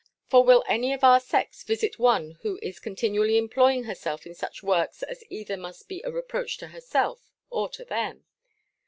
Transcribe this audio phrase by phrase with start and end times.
[0.25, 4.63] For will any of our sex visit one who is continually employing herself in such
[4.63, 8.25] works as either must be a reproach to herself, or to them?